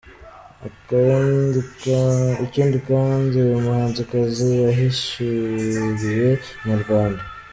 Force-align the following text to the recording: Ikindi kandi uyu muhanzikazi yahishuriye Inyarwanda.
Ikindi 2.45 2.77
kandi 2.89 3.33
uyu 3.45 3.57
muhanzikazi 3.65 4.47
yahishuriye 4.65 6.27
Inyarwanda. 6.59 7.21